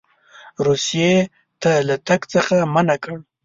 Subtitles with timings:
[0.65, 1.13] روسیې
[1.61, 3.17] ته له تګ څخه منع کړي.